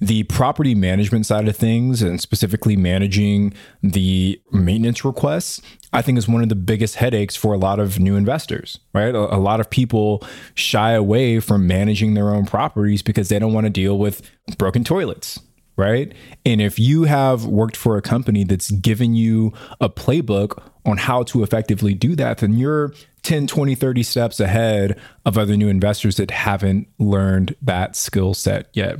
the 0.00 0.22
property 0.24 0.74
management 0.74 1.26
side 1.26 1.46
of 1.46 1.54
things 1.54 2.00
and 2.00 2.20
specifically 2.20 2.74
managing 2.74 3.52
the 3.82 4.40
maintenance 4.50 5.04
requests, 5.04 5.60
I 5.92 6.00
think 6.00 6.16
is 6.16 6.26
one 6.26 6.42
of 6.42 6.48
the 6.48 6.54
biggest 6.54 6.96
headaches 6.96 7.36
for 7.36 7.52
a 7.52 7.58
lot 7.58 7.78
of 7.78 8.00
new 8.00 8.16
investors, 8.16 8.78
right? 8.94 9.14
A, 9.14 9.36
a, 9.36 9.36
lot 9.36 9.60
of 9.60 9.68
people 9.68 10.26
shy 10.54 10.92
away 10.92 11.38
from 11.38 11.66
managing 11.66 12.14
their 12.14 12.30
own 12.30 12.46
properties 12.46 13.02
because 13.02 13.28
they 13.28 13.38
don't 13.38 13.52
want 13.52 13.66
to 13.66 13.70
deal 13.70 13.98
with 13.98 14.22
broken 14.56 14.84
toilets, 14.84 15.38
right? 15.80 16.12
And 16.44 16.60
if 16.60 16.78
you 16.78 17.04
have 17.04 17.46
worked 17.46 17.76
for 17.76 17.96
a 17.96 18.02
company 18.02 18.44
that's 18.44 18.70
given 18.70 19.14
you 19.14 19.52
a 19.80 19.88
playbook 19.88 20.62
on 20.84 20.98
how 20.98 21.22
to 21.24 21.42
effectively 21.42 21.94
do 21.94 22.14
that, 22.16 22.38
then 22.38 22.54
you're 22.54 22.92
10, 23.22 23.46
20, 23.46 23.74
30 23.74 24.02
steps 24.02 24.40
ahead 24.40 24.98
of 25.26 25.36
other 25.36 25.56
new 25.56 25.68
investors 25.68 26.16
that 26.16 26.30
haven't 26.30 26.88
learned 26.98 27.54
that 27.60 27.94
skill 27.94 28.32
set 28.32 28.68
yet. 28.72 28.96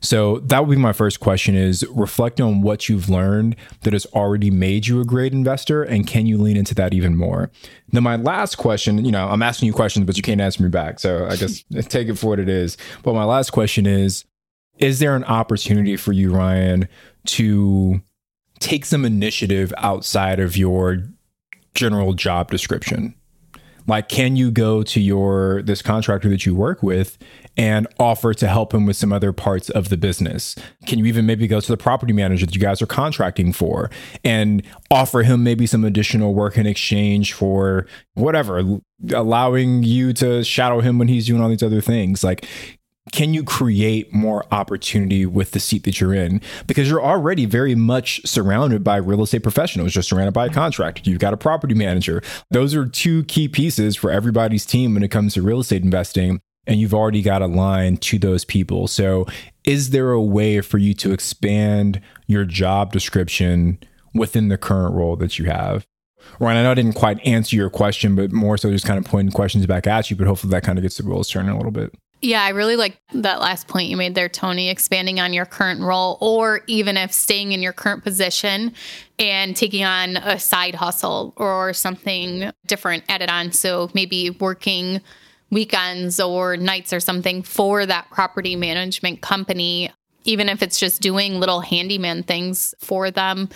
So 0.00 0.38
that 0.40 0.66
would 0.66 0.74
be 0.74 0.80
my 0.80 0.92
first 0.92 1.20
question 1.20 1.54
is 1.54 1.84
reflect 1.90 2.40
on 2.40 2.62
what 2.62 2.88
you've 2.88 3.08
learned 3.08 3.54
that 3.82 3.92
has 3.92 4.06
already 4.06 4.50
made 4.50 4.86
you 4.86 5.00
a 5.00 5.04
great 5.04 5.32
investor 5.32 5.82
and 5.82 6.06
can 6.06 6.26
you 6.26 6.38
lean 6.38 6.56
into 6.56 6.74
that 6.76 6.94
even 6.94 7.16
more? 7.16 7.50
Then 7.92 8.02
my 8.02 8.16
last 8.16 8.56
question, 8.56 9.04
you 9.04 9.12
know, 9.12 9.28
I'm 9.28 9.42
asking 9.42 9.66
you 9.66 9.72
questions, 9.72 10.04
but 10.06 10.16
you 10.16 10.22
can't 10.22 10.40
answer 10.40 10.62
me 10.62 10.68
back. 10.68 10.98
So 10.98 11.26
I 11.26 11.36
guess 11.36 11.64
take 11.88 12.08
it 12.08 12.16
for 12.16 12.28
what 12.28 12.38
it 12.40 12.48
is. 12.48 12.76
But 13.02 13.14
my 13.14 13.24
last 13.24 13.50
question 13.50 13.86
is, 13.86 14.24
is 14.80 14.98
there 14.98 15.14
an 15.14 15.24
opportunity 15.24 15.96
for 15.96 16.12
you, 16.12 16.32
Ryan, 16.32 16.88
to 17.26 18.00
take 18.58 18.84
some 18.84 19.04
initiative 19.04 19.72
outside 19.78 20.40
of 20.40 20.56
your 20.56 21.04
general 21.74 22.14
job 22.14 22.50
description? 22.50 23.14
like 23.90 24.08
can 24.08 24.36
you 24.36 24.50
go 24.50 24.82
to 24.82 25.00
your 25.00 25.62
this 25.62 25.82
contractor 25.82 26.28
that 26.28 26.46
you 26.46 26.54
work 26.54 26.82
with 26.82 27.18
and 27.56 27.86
offer 27.98 28.32
to 28.32 28.46
help 28.46 28.72
him 28.72 28.86
with 28.86 28.96
some 28.96 29.12
other 29.12 29.32
parts 29.32 29.68
of 29.70 29.88
the 29.88 29.96
business 29.96 30.54
can 30.86 30.98
you 30.98 31.04
even 31.06 31.26
maybe 31.26 31.46
go 31.46 31.60
to 31.60 31.68
the 31.68 31.76
property 31.76 32.12
manager 32.12 32.46
that 32.46 32.54
you 32.54 32.60
guys 32.60 32.80
are 32.80 32.86
contracting 32.86 33.52
for 33.52 33.90
and 34.24 34.62
offer 34.90 35.22
him 35.22 35.42
maybe 35.42 35.66
some 35.66 35.84
additional 35.84 36.34
work 36.34 36.56
in 36.56 36.66
exchange 36.66 37.32
for 37.32 37.86
whatever 38.14 38.62
allowing 39.12 39.82
you 39.82 40.12
to 40.12 40.44
shadow 40.44 40.80
him 40.80 40.98
when 40.98 41.08
he's 41.08 41.26
doing 41.26 41.42
all 41.42 41.48
these 41.48 41.62
other 41.62 41.80
things 41.80 42.22
like 42.22 42.46
can 43.12 43.34
you 43.34 43.42
create 43.42 44.12
more 44.12 44.44
opportunity 44.52 45.26
with 45.26 45.52
the 45.52 45.60
seat 45.60 45.84
that 45.84 46.00
you're 46.00 46.14
in? 46.14 46.40
Because 46.66 46.88
you're 46.88 47.02
already 47.02 47.46
very 47.46 47.74
much 47.74 48.20
surrounded 48.26 48.84
by 48.84 48.96
real 48.96 49.22
estate 49.22 49.42
professionals. 49.42 49.94
You're 49.94 50.02
surrounded 50.02 50.34
by 50.34 50.46
a 50.46 50.50
contractor. 50.50 51.10
You've 51.10 51.18
got 51.18 51.32
a 51.32 51.38
property 51.38 51.74
manager. 51.74 52.22
Those 52.50 52.74
are 52.74 52.86
two 52.86 53.24
key 53.24 53.48
pieces 53.48 53.96
for 53.96 54.10
everybody's 54.10 54.66
team 54.66 54.94
when 54.94 55.02
it 55.02 55.10
comes 55.10 55.34
to 55.34 55.42
real 55.42 55.60
estate 55.60 55.82
investing. 55.82 56.40
And 56.66 56.78
you've 56.78 56.94
already 56.94 57.22
got 57.22 57.42
a 57.42 57.46
line 57.46 57.96
to 57.98 58.18
those 58.18 58.44
people. 58.44 58.86
So, 58.86 59.26
is 59.64 59.90
there 59.90 60.12
a 60.12 60.22
way 60.22 60.60
for 60.60 60.78
you 60.78 60.94
to 60.94 61.12
expand 61.12 62.00
your 62.26 62.44
job 62.44 62.92
description 62.92 63.78
within 64.14 64.48
the 64.48 64.58
current 64.58 64.94
role 64.94 65.16
that 65.16 65.38
you 65.38 65.46
have? 65.46 65.86
Ryan, 66.38 66.58
I 66.58 66.62
know 66.62 66.70
I 66.70 66.74
didn't 66.74 66.94
quite 66.94 67.18
answer 67.26 67.56
your 67.56 67.70
question, 67.70 68.14
but 68.14 68.30
more 68.30 68.58
so 68.58 68.70
just 68.70 68.84
kind 68.84 68.98
of 68.98 69.10
pointing 69.10 69.32
questions 69.32 69.66
back 69.66 69.86
at 69.86 70.10
you, 70.10 70.16
but 70.16 70.26
hopefully 70.26 70.50
that 70.50 70.62
kind 70.62 70.78
of 70.78 70.82
gets 70.82 70.98
the 70.98 71.04
wheels 71.04 71.28
turning 71.28 71.50
a 71.50 71.56
little 71.56 71.72
bit. 71.72 71.94
Yeah, 72.22 72.42
I 72.42 72.50
really 72.50 72.76
like 72.76 73.00
that 73.14 73.40
last 73.40 73.66
point 73.66 73.88
you 73.88 73.96
made 73.96 74.14
there, 74.14 74.28
Tony, 74.28 74.68
expanding 74.68 75.20
on 75.20 75.32
your 75.32 75.46
current 75.46 75.80
role, 75.80 76.18
or 76.20 76.60
even 76.66 76.98
if 76.98 77.12
staying 77.12 77.52
in 77.52 77.62
your 77.62 77.72
current 77.72 78.04
position 78.04 78.74
and 79.18 79.56
taking 79.56 79.84
on 79.84 80.18
a 80.18 80.38
side 80.38 80.74
hustle 80.74 81.32
or 81.38 81.72
something 81.72 82.52
different 82.66 83.04
added 83.08 83.30
on. 83.30 83.52
So 83.52 83.90
maybe 83.94 84.30
working 84.30 85.00
weekends 85.50 86.20
or 86.20 86.58
nights 86.58 86.92
or 86.92 87.00
something 87.00 87.42
for 87.42 87.86
that 87.86 88.10
property 88.10 88.54
management 88.54 89.22
company, 89.22 89.90
even 90.24 90.50
if 90.50 90.62
it's 90.62 90.78
just 90.78 91.00
doing 91.00 91.40
little 91.40 91.60
handyman 91.60 92.22
things 92.22 92.74
for 92.80 93.10
them. 93.10 93.48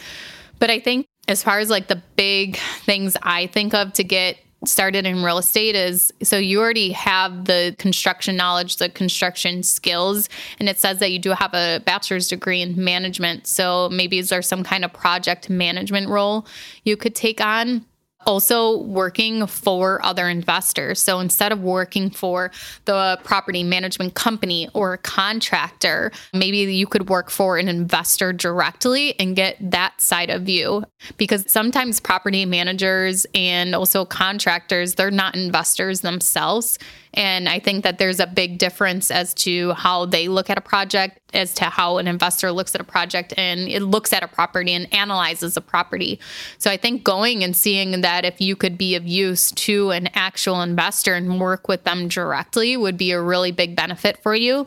But 0.58 0.70
I 0.70 0.80
think 0.80 1.06
as 1.28 1.42
far 1.42 1.58
as 1.58 1.68
like 1.68 1.88
the 1.88 2.02
big 2.16 2.56
things 2.56 3.16
I 3.22 3.46
think 3.46 3.74
of 3.74 3.92
to 3.94 4.04
get 4.04 4.38
started 4.66 5.06
in 5.06 5.22
real 5.22 5.38
estate 5.38 5.74
is 5.74 6.12
so 6.22 6.36
you 6.36 6.60
already 6.60 6.92
have 6.92 7.44
the 7.44 7.74
construction 7.78 8.36
knowledge, 8.36 8.76
the 8.76 8.88
construction 8.88 9.62
skills, 9.62 10.28
and 10.58 10.68
it 10.68 10.78
says 10.78 10.98
that 10.98 11.12
you 11.12 11.18
do 11.18 11.30
have 11.30 11.54
a 11.54 11.80
bachelor's 11.84 12.28
degree 12.28 12.60
in 12.60 12.82
management. 12.82 13.46
So 13.46 13.88
maybe 13.90 14.18
is 14.18 14.28
there 14.28 14.42
some 14.42 14.64
kind 14.64 14.84
of 14.84 14.92
project 14.92 15.50
management 15.50 16.08
role 16.08 16.46
you 16.84 16.96
could 16.96 17.14
take 17.14 17.40
on? 17.40 17.84
Also 18.26 18.78
working 18.78 19.46
for 19.46 20.04
other 20.04 20.28
investors. 20.28 21.00
So 21.00 21.20
instead 21.20 21.52
of 21.52 21.60
working 21.60 22.10
for 22.10 22.50
the 22.84 23.18
property 23.24 23.62
management 23.62 24.14
company 24.14 24.68
or 24.74 24.94
a 24.94 24.98
contractor, 24.98 26.12
maybe 26.32 26.58
you 26.58 26.86
could 26.86 27.08
work 27.08 27.30
for 27.30 27.58
an 27.58 27.68
investor 27.68 28.32
directly 28.32 29.18
and 29.20 29.36
get 29.36 29.56
that 29.60 30.00
side 30.00 30.30
of 30.30 30.48
you. 30.48 30.84
Because 31.16 31.50
sometimes 31.50 32.00
property 32.00 32.44
managers 32.44 33.26
and 33.34 33.74
also 33.74 34.04
contractors, 34.04 34.94
they're 34.94 35.10
not 35.10 35.34
investors 35.34 36.00
themselves. 36.00 36.78
And 37.14 37.48
I 37.48 37.60
think 37.60 37.84
that 37.84 37.98
there's 37.98 38.20
a 38.20 38.26
big 38.26 38.58
difference 38.58 39.10
as 39.10 39.34
to 39.34 39.72
how 39.72 40.06
they 40.06 40.28
look 40.28 40.50
at 40.50 40.58
a 40.58 40.60
project, 40.60 41.20
as 41.32 41.54
to 41.54 41.64
how 41.64 41.98
an 41.98 42.06
investor 42.06 42.52
looks 42.52 42.74
at 42.74 42.80
a 42.80 42.84
project 42.84 43.34
and 43.36 43.68
it 43.68 43.82
looks 43.82 44.12
at 44.12 44.22
a 44.22 44.28
property 44.28 44.72
and 44.72 44.92
analyzes 44.92 45.56
a 45.56 45.60
property. 45.60 46.20
So 46.58 46.70
I 46.70 46.76
think 46.76 47.04
going 47.04 47.42
and 47.44 47.56
seeing 47.56 48.00
that 48.00 48.24
if 48.24 48.40
you 48.40 48.56
could 48.56 48.76
be 48.76 48.94
of 48.96 49.06
use 49.06 49.50
to 49.52 49.90
an 49.90 50.08
actual 50.14 50.60
investor 50.60 51.14
and 51.14 51.40
work 51.40 51.68
with 51.68 51.84
them 51.84 52.08
directly 52.08 52.76
would 52.76 52.96
be 52.96 53.12
a 53.12 53.20
really 53.20 53.52
big 53.52 53.76
benefit 53.76 54.22
for 54.22 54.34
you. 54.34 54.66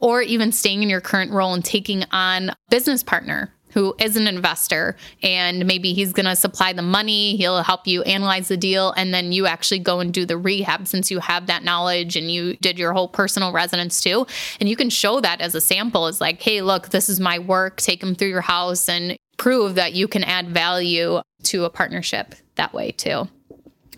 Or 0.00 0.22
even 0.22 0.52
staying 0.52 0.82
in 0.82 0.90
your 0.90 1.00
current 1.00 1.32
role 1.32 1.54
and 1.54 1.64
taking 1.64 2.04
on 2.12 2.52
business 2.70 3.02
partner 3.02 3.52
who 3.72 3.94
is 3.98 4.16
an 4.16 4.26
investor 4.26 4.96
and 5.22 5.66
maybe 5.66 5.92
he's 5.92 6.12
going 6.12 6.26
to 6.26 6.36
supply 6.36 6.72
the 6.72 6.82
money, 6.82 7.36
he'll 7.36 7.62
help 7.62 7.86
you 7.86 8.02
analyze 8.02 8.48
the 8.48 8.56
deal, 8.56 8.92
and 8.92 9.12
then 9.14 9.32
you 9.32 9.46
actually 9.46 9.78
go 9.78 10.00
and 10.00 10.12
do 10.12 10.26
the 10.26 10.36
rehab 10.36 10.86
since 10.86 11.10
you 11.10 11.18
have 11.20 11.46
that 11.46 11.64
knowledge 11.64 12.16
and 12.16 12.30
you 12.30 12.56
did 12.56 12.78
your 12.78 12.92
whole 12.92 13.08
personal 13.08 13.52
residence 13.52 14.00
too. 14.00 14.26
And 14.58 14.68
you 14.68 14.76
can 14.76 14.90
show 14.90 15.20
that 15.20 15.40
as 15.40 15.54
a 15.54 15.60
sample 15.60 16.06
as 16.06 16.20
like, 16.20 16.40
hey, 16.42 16.62
look, 16.62 16.90
this 16.90 17.08
is 17.08 17.20
my 17.20 17.38
work, 17.38 17.80
take 17.80 18.00
them 18.00 18.14
through 18.14 18.28
your 18.28 18.40
house 18.40 18.88
and 18.88 19.16
prove 19.38 19.76
that 19.76 19.94
you 19.94 20.06
can 20.06 20.24
add 20.24 20.48
value 20.50 21.20
to 21.44 21.64
a 21.64 21.70
partnership 21.70 22.34
that 22.56 22.74
way 22.74 22.90
too. 22.92 23.28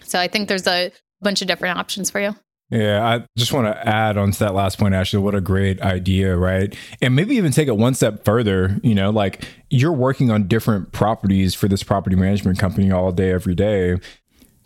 So 0.05 0.19
I 0.19 0.29
think 0.29 0.49
there's 0.49 0.67
a 0.67 0.93
bunch 1.21 1.43
of 1.43 1.49
different 1.49 1.79
options 1.79 2.11
for 2.11 2.21
you. 2.21 2.37
Yeah, 2.73 3.07
I 3.07 3.26
just 3.37 3.52
want 3.52 3.67
to 3.67 3.87
add 3.87 4.17
on 4.17 4.31
to 4.33 4.38
that 4.38 4.55
last 4.55 4.79
point, 4.79 4.95
Ashley. 4.95 5.19
What 5.19 5.35
a 5.35 5.43
great 5.43 5.83
idea, 5.83 6.35
right? 6.35 6.75
And 7.02 7.14
maybe 7.14 7.37
even 7.37 7.52
take 7.52 7.69
it 7.69 7.76
one 7.76 7.93
step 7.93 8.25
further. 8.25 8.81
You 8.83 8.95
know, 8.95 9.11
like 9.11 9.45
you're 9.69 9.93
working 9.93 10.31
on 10.31 10.49
different 10.49 10.91
properties 10.91 11.55
for 11.55 11.69
this 11.69 11.83
property 11.83 12.17
management 12.17 12.59
company 12.59 12.91
all 12.91 13.12
day, 13.12 13.31
every 13.31 13.55
day 13.55 13.99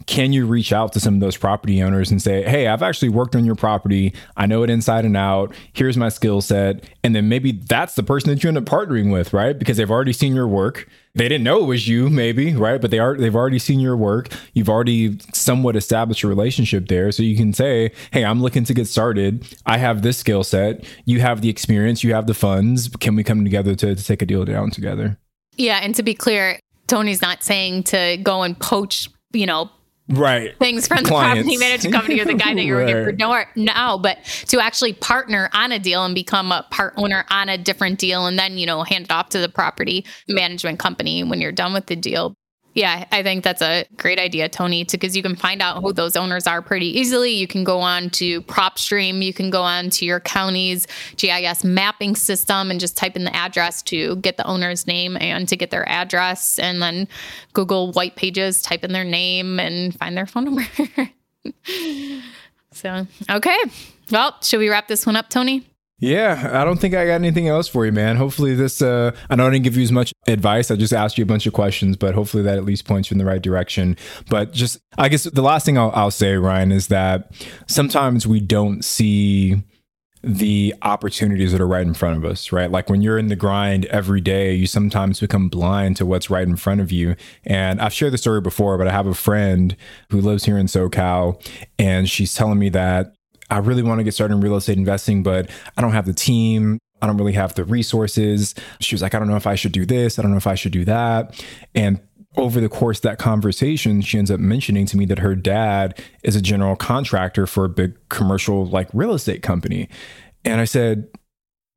can 0.07 0.33
you 0.33 0.47
reach 0.47 0.73
out 0.73 0.93
to 0.93 1.01
some 1.01 1.15
of 1.15 1.21
those 1.21 1.37
property 1.37 1.83
owners 1.83 2.11
and 2.11 2.21
say, 2.23 2.43
Hey, 2.43 2.69
I've 2.69 2.83
actually 2.83 3.09
worked 3.09 3.35
on 3.35 3.45
your 3.45 3.55
property. 3.55 4.15
I 4.37 4.47
know 4.47 4.63
it 4.63 4.71
inside 4.71 5.05
and 5.05 5.17
out. 5.17 5.55
Here's 5.73 5.97
my 5.97 6.09
skill 6.09 6.41
set. 6.41 6.85
And 7.03 7.15
then 7.15 7.29
maybe 7.29 7.53
that's 7.53 7.95
the 7.95 8.03
person 8.03 8.31
that 8.31 8.43
you 8.43 8.49
end 8.49 8.59
up 8.59 8.65
partnering 8.65 9.13
with, 9.13 9.33
right? 9.33 9.59
Because 9.59 9.77
they've 9.77 9.91
already 9.91 10.13
seen 10.13 10.35
your 10.35 10.47
work. 10.47 10.89
They 11.15 11.29
didn't 11.29 11.45
know 11.45 11.63
it 11.63 11.67
was 11.67 11.89
you, 11.89 12.11
maybe, 12.11 12.55
right? 12.55 12.81
But 12.81 12.91
they 12.91 12.99
are 12.99 13.17
they've 13.17 13.35
already 13.35 13.59
seen 13.59 13.81
your 13.81 13.97
work. 13.97 14.29
You've 14.53 14.69
already 14.69 15.19
somewhat 15.33 15.75
established 15.75 16.23
a 16.23 16.29
relationship 16.29 16.89
there. 16.89 17.11
So 17.11 17.23
you 17.23 17.37
can 17.37 17.53
say, 17.53 17.91
Hey, 18.13 18.25
I'm 18.25 18.43
looking 18.43 18.65
to 18.65 18.75
get 18.75 18.87
started. 18.87 19.47
I 19.65 19.79
have 19.79 20.03
this 20.03 20.19
skill 20.19 20.45
set. 20.45 20.85
You 21.05 21.21
have 21.21 21.41
the 21.41 21.49
experience, 21.49 22.05
you 22.05 22.15
have 22.15 22.27
the 22.27 22.35
funds. 22.35 22.89
Can 23.01 23.17
we 23.17 23.25
come 23.25 23.43
together 23.45 23.75
to, 23.75 23.95
to 23.95 24.05
take 24.05 24.23
a 24.23 24.27
deal 24.27 24.45
down 24.45 24.71
together? 24.71 25.19
Yeah. 25.57 25.81
And 25.83 25.95
to 25.95 26.03
be 26.03 26.15
clear, 26.15 26.61
Tony's 26.87 27.23
not 27.23 27.43
saying 27.43 27.85
to 27.85 28.19
go 28.23 28.43
and 28.43 28.59
poach, 28.59 29.09
you 29.33 29.47
know, 29.47 29.71
right 30.09 30.57
things 30.59 30.87
from 30.87 31.03
the 31.03 31.09
property 31.09 31.57
management 31.57 31.95
company 31.95 32.21
or 32.21 32.25
the 32.25 32.35
guy 32.35 32.55
that 32.55 32.65
you're 32.65 32.79
right. 32.79 32.95
working 32.95 33.13
for 33.13 33.49
now, 33.57 33.99
but 33.99 34.23
to 34.47 34.61
actually 34.61 34.93
partner 34.93 35.51
on 35.53 35.73
a 35.73 35.79
deal 35.79 36.05
and 36.05 36.15
become 36.15 36.53
a 36.53 36.67
part 36.71 36.95
owner 36.97 37.25
on 37.31 37.49
a 37.49 37.59
different 37.59 37.99
deal 37.99 38.27
and 38.27 38.39
then, 38.39 38.59
you 38.59 38.67
know, 38.67 38.83
hand 38.83 39.05
it 39.05 39.11
off 39.11 39.31
to 39.31 39.39
the 39.39 39.49
property 39.49 40.05
management 40.29 40.79
company 40.79 41.25
when 41.25 41.41
you're 41.41 41.53
done 41.53 41.73
with 41.73 41.87
the 41.87 41.97
deal. 41.97 42.37
Yeah, 42.77 43.07
I 43.11 43.23
think 43.23 43.43
that's 43.43 43.63
a 43.63 43.87
great 43.97 44.19
idea, 44.19 44.51
Tony, 44.51 44.85
because 44.85 45.17
you 45.17 45.23
can 45.23 45.35
find 45.35 45.63
out 45.63 45.81
who 45.81 45.95
those 45.95 46.15
owners 46.15 46.47
are 46.47 46.61
pretty 46.61 46.89
easily. 46.99 47.31
You 47.31 47.47
can 47.47 47.65
go 47.65 47.81
on 47.81 48.11
to 48.11 48.43
PropStream, 48.43 49.25
you 49.25 49.33
can 49.33 49.49
go 49.49 49.63
on 49.63 49.89
to 49.89 50.05
your 50.05 50.21
county's 50.21 50.87
GIS 51.17 51.65
mapping 51.65 52.15
system 52.15 52.71
and 52.71 52.79
just 52.79 52.95
type 52.95 53.17
in 53.17 53.25
the 53.25 53.35
address 53.35 53.81
to 53.85 54.17
get 54.17 54.37
the 54.37 54.47
owner's 54.47 54.87
name 54.87 55.17
and 55.17 55.49
to 55.49 55.57
get 55.57 55.71
their 55.71 55.89
address, 55.89 56.59
and 56.59 56.83
then 56.83 57.09
Google 57.55 57.93
White 57.93 58.15
Pages, 58.15 58.61
type 58.61 58.85
in 58.85 58.93
their 58.93 59.05
name 59.05 59.59
and 59.59 59.99
find 59.99 60.15
their 60.15 60.27
phone 60.27 60.45
number. 60.45 60.67
so, 62.73 63.07
okay. 63.31 63.57
Well, 64.11 64.37
should 64.43 64.59
we 64.59 64.69
wrap 64.69 64.87
this 64.87 65.07
one 65.07 65.17
up, 65.17 65.31
Tony? 65.31 65.67
Yeah, 65.99 66.51
I 66.53 66.65
don't 66.65 66.79
think 66.79 66.95
I 66.95 67.07
got 67.07 67.15
anything 67.15 67.49
else 67.49 67.69
for 67.69 67.87
you, 67.87 67.93
man. 67.93 68.17
Hopefully, 68.17 68.55
this, 68.55 68.83
uh, 68.83 69.13
I 69.31 69.37
know 69.37 69.47
I 69.47 69.51
didn't 69.51 69.65
give 69.65 69.79
you 69.79 69.83
as 69.83 69.93
much 69.93 70.13
advice. 70.27 70.71
I 70.71 70.77
just 70.77 70.93
asked 70.93 71.17
you 71.17 71.23
a 71.23 71.27
bunch 71.27 71.47
of 71.47 71.55
questions, 71.55 71.97
but 71.97 72.15
hopefully 72.15 72.43
that 72.43 72.59
at 72.59 72.67
least 72.67 72.85
points 72.85 73.11
you 73.11 73.15
in 73.15 73.19
the 73.19 73.25
right 73.25 73.41
direction. 73.41 73.97
But 74.29 74.53
just, 74.53 74.79
I 74.99 75.09
guess 75.09 75.25
the 75.25 75.41
last 75.41 75.65
thing 75.65 75.79
I'll, 75.79 75.93
I'll 75.95 76.11
say, 76.11 76.35
Ryan, 76.37 76.71
is 76.71 76.89
that 76.89 77.33
sometimes 77.67 78.27
we 78.27 78.41
don't 78.41 78.85
see 78.85 79.63
the 80.23 80.75
opportunities 80.83 81.53
that 81.53 81.61
are 81.61 81.67
right 81.69 81.87
in 81.87 81.95
front 81.95 82.19
of 82.19 82.31
us, 82.31 82.53
right? 82.53 82.71
Like 82.71 82.91
when 82.91 83.01
you're 83.01 83.17
in 83.17 83.29
the 83.29 83.37
grind 83.37 83.87
every 83.87 84.21
day, 84.21 84.55
you 84.55 84.67
sometimes 84.67 85.21
become 85.21 85.49
blind 85.49 85.97
to 85.97 86.05
what's 86.05 86.29
right 86.29 86.47
in 86.47 86.57
front 86.57 86.83
of 86.83 86.93
you. 86.93 87.17
And 87.45 87.81
I've 87.81 87.93
shared 87.95 88.13
the 88.13 88.19
story 88.19 88.43
before, 88.43 88.77
but 88.77 88.89
I 88.89 88.93
have 88.93 89.07
a 89.07 89.15
friend 89.15 89.77
who 90.11 90.21
lives 90.21 90.45
here 90.45 90.59
in 90.59 90.67
SoCal, 90.67 91.41
and 91.79 92.11
she's 92.11 92.35
telling 92.35 92.59
me 92.59 92.69
that 92.71 93.16
I 93.51 93.59
really 93.59 93.83
want 93.83 93.99
to 93.99 94.05
get 94.05 94.15
started 94.15 94.35
in 94.35 94.41
real 94.41 94.57
estate 94.57 94.79
investing, 94.79 95.23
but 95.23 95.51
I 95.77 95.81
don't 95.81 95.93
have 95.93 96.07
the 96.07 96.13
team. 96.13 96.79
I 97.03 97.07
don't 97.07 97.17
really 97.17 97.33
have 97.33 97.55
the 97.55 97.65
resources. 97.65 98.55
She 98.81 98.95
was 98.95 99.03
like, 99.03 99.15
I 99.15 99.19
don't 99.19 99.29
know 99.29 99.37
if 99.37 99.47
I 99.47 99.55
should 99.55 99.73
do 99.73 99.85
this. 99.85 100.19
I 100.19 100.23
don't 100.23 100.31
know 100.31 100.39
if 100.39 100.47
I 100.47 100.55
should 100.55 100.73
do 100.73 100.85
that. 100.87 101.45
And 101.75 102.01
over 102.37 102.61
the 102.61 102.69
course 102.69 102.99
of 102.99 103.03
that 103.03 103.19
conversation, 103.19 104.01
she 104.03 104.19
ends 104.19 104.31
up 104.31 104.41
mentioning 104.41 104.87
to 104.87 104.97
me 104.97 105.07
that 105.07 105.19
her 105.21 105.35
dad 105.35 106.03
is 106.23 106.37
a 106.37 106.43
general 106.43 106.77
contractor 106.77 107.47
for 107.47 107.65
a 107.65 107.69
big 107.69 107.97
commercial 108.09 108.67
like 108.67 108.89
real 108.93 109.15
estate 109.15 109.43
company. 109.43 109.89
And 110.45 110.61
I 110.61 110.65
said, 110.65 111.09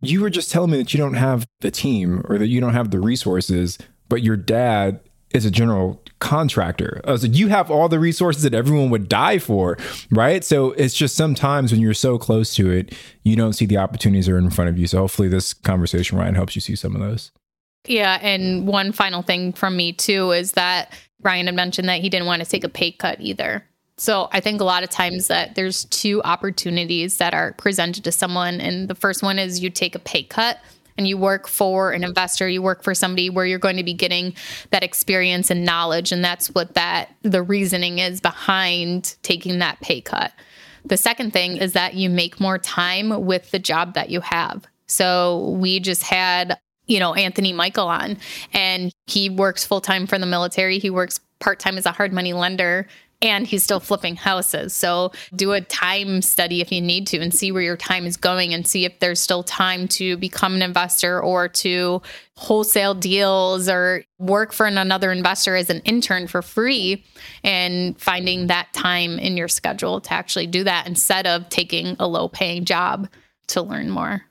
You 0.02 0.22
were 0.22 0.30
just 0.30 0.52
telling 0.52 0.72
me 0.72 0.78
that 0.78 0.94
you 0.94 0.98
don't 0.98 1.14
have 1.16 1.46
the 1.62 1.72
team 1.72 2.24
or 2.28 2.38
that 2.38 2.48
you 2.48 2.60
don't 2.60 2.74
have 2.74 2.92
the 2.92 3.00
resources, 3.00 3.78
but 4.10 4.22
your 4.22 4.38
dad 4.38 5.00
is 5.32 5.46
a 5.46 5.52
general 5.52 6.02
contractor. 6.20 7.02
Uh, 7.08 7.12
Was 7.12 7.24
like, 7.24 7.36
you 7.36 7.48
have 7.48 7.70
all 7.70 7.88
the 7.88 8.00
resources 8.00 8.44
that 8.44 8.54
everyone 8.54 8.90
would 8.90 9.08
die 9.08 9.38
for, 9.40 9.78
right? 10.12 10.44
So 10.44 10.72
it's 10.72 10.94
just 10.94 11.16
sometimes 11.16 11.72
when 11.72 11.82
you're 11.82 11.94
so 11.94 12.18
close 12.18 12.54
to 12.56 12.72
it, 12.72 12.94
you 13.24 13.36
don't 13.36 13.54
see 13.54 13.66
the 13.66 13.78
opportunities 13.78 14.26
that 14.26 14.34
are 14.34 14.38
in 14.38 14.50
front 14.50 14.70
of 14.70 14.78
you. 14.78 14.88
So 14.88 14.98
hopefully 14.98 15.28
this 15.28 15.54
conversation, 15.54 16.18
Ryan, 16.18 16.36
helps 16.36 16.56
you 16.56 16.62
see 16.62 16.76
some 16.76 16.96
of 16.96 17.02
those. 17.02 17.32
Yeah. 17.88 18.20
And 18.22 18.68
one 18.68 18.92
final 18.92 19.22
thing 19.22 19.54
from 19.54 19.78
me 19.78 19.94
too 19.94 20.32
is 20.32 20.54
that 20.54 20.94
Ryan 21.22 21.46
had 21.46 21.56
mentioned 21.56 21.88
that 21.90 22.02
he 22.02 22.10
didn't 22.10 22.28
want 22.28 22.44
to 22.44 22.50
take 22.50 22.64
a 22.64 22.70
pay 22.70 22.92
cut 22.92 23.20
either. 23.22 23.64
So 23.98 24.30
I 24.32 24.40
think 24.40 24.62
a 24.62 24.66
lot 24.66 24.84
of 24.84 24.90
times 24.90 25.28
that 25.28 25.56
there's 25.56 25.86
two 25.86 26.22
opportunities 26.24 27.18
that 27.18 27.34
are 27.34 27.54
presented 27.54 28.04
to 28.06 28.12
someone. 28.12 28.62
And 28.62 28.88
the 28.88 28.96
first 28.96 29.22
one 29.22 29.38
is 29.38 29.60
you 29.60 29.70
take 29.70 29.94
a 29.94 30.00
pay 30.00 30.24
cut 30.24 30.60
and 31.00 31.08
you 31.08 31.18
work 31.18 31.48
for 31.48 31.94
an 31.94 32.04
investor, 32.04 32.50
you 32.50 32.62
work 32.62 32.84
for 32.84 32.94
somebody 32.94 33.30
where 33.30 33.46
you're 33.46 33.58
going 33.58 33.78
to 33.78 33.86
be 33.86 33.94
getting 33.94 34.36
that 34.72 34.84
experience 34.84 35.50
and 35.50 35.64
knowledge. 35.64 36.12
And 36.12 36.22
that's 36.22 36.50
what 36.50 36.74
that 36.74 37.16
the 37.22 37.42
reasoning 37.42 38.00
is 38.00 38.20
behind 38.20 39.16
taking 39.24 39.60
that 39.60 39.80
pay 39.80 40.02
cut. 40.02 40.34
The 40.84 40.98
second 40.98 41.32
thing 41.32 41.56
is 41.56 41.72
that 41.72 41.94
you 41.94 42.10
make 42.10 42.42
more 42.42 42.58
time 42.58 43.26
with 43.26 43.50
the 43.52 43.60
job 43.60 43.94
that 43.94 44.10
you 44.10 44.20
have. 44.20 44.68
So 44.88 45.56
we 45.58 45.80
just 45.80 46.04
had, 46.04 46.60
you 46.86 47.00
know, 47.00 47.14
Anthony 47.14 47.54
Michael 47.54 47.88
on, 47.88 48.18
and 48.52 48.92
he 49.08 49.30
works 49.30 49.66
full 49.66 49.80
time 49.80 50.06
for 50.06 50.20
the 50.20 50.26
military. 50.26 50.80
He 50.80 50.90
works 50.90 51.22
part 51.40 51.60
time 51.60 51.78
as 51.78 51.86
a 51.86 51.94
hard 51.94 52.12
money 52.12 52.34
lender 52.34 52.88
and 53.22 53.46
he's 53.46 53.64
still 53.64 53.80
flipping 53.80 54.16
houses. 54.16 54.74
So 54.74 55.12
do 55.36 55.52
a 55.52 55.62
time 55.62 56.22
study 56.22 56.62
if 56.62 56.72
you 56.72 56.82
need 56.82 57.08
to 57.08 57.20
and 57.20 57.34
see 57.34 57.52
where 57.52 57.62
your 57.62 57.78
time 57.78 58.06
is 58.06 58.18
going 58.18 58.54
and 58.54 58.66
see 58.66 58.86
if 58.86 59.00
there's 59.00 59.20
still 59.20 59.44
time 59.44 59.88
to 59.90 60.16
become 60.18 60.56
an 60.56 60.62
investor 60.62 61.20
or 61.22 61.50
to 61.50 62.02
wholesale 62.36 62.94
deals 62.94 63.68
or 63.68 64.04
work 64.18 64.54
for 64.54 64.66
another 64.66 65.12
investor 65.12 65.56
as 65.56 65.70
an 65.70 65.82
intern 65.82 66.28
for 66.28 66.42
free 66.42 67.04
and 67.44 68.00
finding 68.00 68.48
that 68.48 68.72
time 68.72 69.20
in 69.20 69.36
your 69.36 69.50
schedule 69.50 70.00
to 70.00 70.14
actually 70.14 70.48
do 70.48 70.64
that 70.64 70.88
instead 70.88 71.28
of 71.28 71.50
taking 71.50 71.98
a 72.00 72.08
low 72.08 72.30
paying 72.30 72.64
job 72.64 73.10
to 73.48 73.62
learn 73.62 73.90
more. 73.90 74.24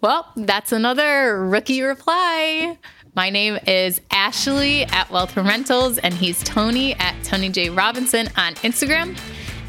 Well, 0.00 0.30
that's 0.36 0.72
another 0.72 1.46
rookie 1.46 1.82
reply. 1.82 2.78
My 3.14 3.30
name 3.30 3.58
is 3.66 4.00
Ashley 4.10 4.84
at 4.84 5.10
Wealth 5.10 5.34
Rentals, 5.36 5.96
and 5.96 6.12
he's 6.12 6.42
Tony 6.42 6.94
at 6.94 7.14
Tony 7.24 7.48
J. 7.48 7.70
Robinson 7.70 8.28
on 8.36 8.54
Instagram. 8.56 9.18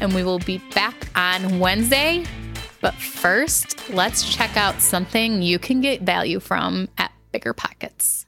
And 0.00 0.14
we 0.14 0.22
will 0.22 0.38
be 0.38 0.58
back 0.74 1.08
on 1.16 1.58
Wednesday. 1.58 2.24
But 2.82 2.94
first, 2.94 3.88
let's 3.90 4.32
check 4.32 4.56
out 4.56 4.80
something 4.82 5.40
you 5.40 5.58
can 5.58 5.80
get 5.80 6.02
value 6.02 6.40
from 6.40 6.88
at 6.98 7.10
Bigger 7.32 7.54
Pockets. 7.54 8.27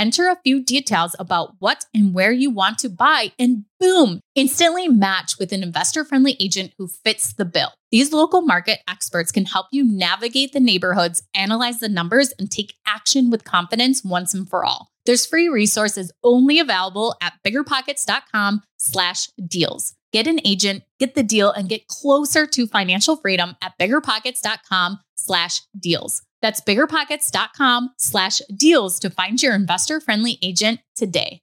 enter 0.00 0.28
a 0.28 0.38
few 0.42 0.64
details 0.64 1.14
about 1.18 1.56
what 1.58 1.84
and 1.94 2.14
where 2.14 2.32
you 2.32 2.50
want 2.50 2.78
to 2.78 2.88
buy, 2.88 3.32
and 3.38 3.64
boom, 3.78 4.20
instantly 4.34 4.88
match 4.88 5.38
with 5.38 5.52
an 5.52 5.62
investor 5.62 6.04
friendly 6.04 6.36
agent 6.40 6.72
who 6.78 6.88
fits 6.88 7.34
the 7.34 7.44
bill. 7.44 7.72
These 7.90 8.12
local 8.12 8.40
market 8.40 8.78
experts 8.88 9.30
can 9.30 9.44
help 9.44 9.66
you 9.70 9.84
navigate 9.84 10.52
the 10.52 10.60
neighborhoods, 10.60 11.22
analyze 11.34 11.80
the 11.80 11.88
numbers, 11.88 12.32
and 12.38 12.50
take 12.50 12.74
action 12.86 13.30
with 13.30 13.44
confidence 13.44 14.02
once 14.02 14.32
and 14.32 14.48
for 14.48 14.64
all. 14.64 14.88
There's 15.04 15.26
free 15.26 15.48
resources 15.48 16.12
only 16.24 16.58
available 16.58 17.14
at 17.20 17.34
biggerpockets.com 17.46 18.62
slash 18.78 19.28
deals. 19.46 19.94
Get 20.12 20.26
an 20.26 20.40
agent, 20.44 20.82
get 20.98 21.14
the 21.14 21.22
deal, 21.22 21.52
and 21.52 21.68
get 21.68 21.86
closer 21.86 22.46
to 22.46 22.66
financial 22.66 23.16
freedom 23.16 23.56
at 23.62 23.78
biggerpockets.com 23.78 24.98
slash 25.14 25.62
deals. 25.78 26.22
That's 26.42 26.60
biggerpockets.com 26.60 27.90
slash 27.96 28.40
deals 28.54 28.98
to 29.00 29.10
find 29.10 29.42
your 29.42 29.54
investor 29.54 30.00
friendly 30.00 30.38
agent 30.42 30.80
today. 30.96 31.42